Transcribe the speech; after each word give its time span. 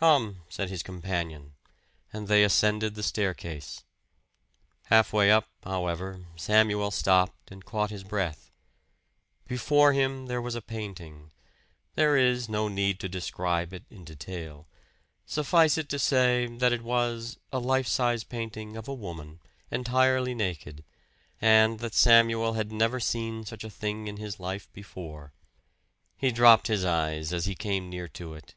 "Come," 0.00 0.44
said 0.48 0.70
his 0.70 0.82
companion, 0.82 1.52
and 2.10 2.26
they 2.26 2.42
ascended 2.42 2.94
the 2.94 3.02
staircase. 3.02 3.84
Halfway 4.84 5.30
up, 5.30 5.46
however, 5.62 6.24
Samuel 6.36 6.90
stopped 6.90 7.50
and 7.50 7.62
caught 7.66 7.90
his 7.90 8.02
breath. 8.02 8.50
Before 9.46 9.92
him 9.92 10.24
there 10.24 10.40
was 10.40 10.54
a 10.54 10.62
painting. 10.62 11.32
There 11.96 12.16
is 12.16 12.48
no 12.48 12.68
need 12.68 12.98
to 13.00 13.10
describe 13.10 13.74
it 13.74 13.84
in 13.90 14.06
detail 14.06 14.66
suffice 15.26 15.76
it 15.76 15.90
to 15.90 15.98
say 15.98 16.46
that 16.46 16.72
it 16.72 16.80
was 16.82 17.36
a 17.52 17.58
life 17.58 17.86
size 17.86 18.24
painting 18.24 18.74
of 18.74 18.88
a 18.88 18.94
woman, 18.94 19.38
entirely 19.70 20.34
naked; 20.34 20.82
and 21.42 21.78
that 21.80 21.92
Samuel 21.92 22.54
had 22.54 22.72
never 22.72 23.00
seen 23.00 23.44
such 23.44 23.64
a 23.64 23.68
thing 23.70 24.06
in 24.08 24.16
his 24.16 24.40
life 24.40 24.72
before. 24.72 25.34
He 26.16 26.32
dropped 26.32 26.68
his 26.68 26.86
eyes 26.86 27.34
as 27.34 27.44
he 27.44 27.54
came 27.54 27.90
near 27.90 28.08
to 28.08 28.32
it. 28.32 28.54